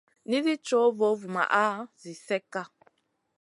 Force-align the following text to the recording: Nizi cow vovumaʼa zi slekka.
Nizi 0.29 0.53
cow 0.67 0.87
vovumaʼa 0.97 1.65
zi 2.01 2.11
slekka. 2.25 2.61